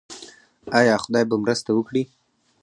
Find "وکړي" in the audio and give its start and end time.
1.73-2.03